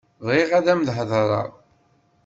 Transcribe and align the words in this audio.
Bɣiɣ 0.25 0.49
ad 0.57 0.67
am-heḍṛeɣ. 0.73 1.49